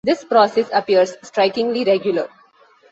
This 0.03 0.23
process 0.23 0.67
appears 0.73 1.13
strikingly 1.21 1.83
regular. 1.83 2.27